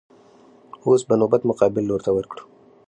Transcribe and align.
اوس 0.85 1.01
به 1.07 1.15
نوبت 1.21 1.41
مقابل 1.49 1.83
لور 1.87 2.01
ته 2.05 2.11
ورکړو. 2.13 2.43